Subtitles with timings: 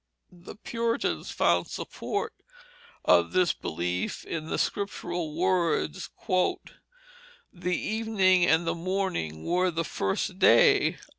[0.31, 2.33] The Puritans found support
[3.05, 6.09] of this belief in the Scriptural words,
[7.53, 10.97] "The evening and the morning were the first day."